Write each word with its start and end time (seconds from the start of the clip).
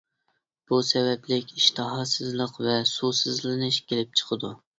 بۇ 0.71 0.77
سەۋەبلىك 0.87 1.53
ئىشتىھاسىزلىق 1.57 2.57
ۋە 2.69 2.79
سۇسىزلىنىش 2.93 3.79
كېلىپ 3.93 4.19
چىقىدۇ. 4.23 4.53